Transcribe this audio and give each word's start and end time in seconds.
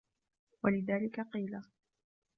وَلِذَلِكَ 0.63 1.19
قِيلَ 1.19 1.61